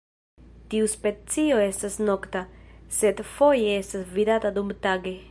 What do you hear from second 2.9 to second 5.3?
sed foje estas vidata dumtage.